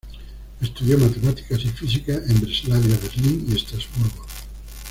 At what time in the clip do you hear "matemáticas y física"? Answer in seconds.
0.97-2.13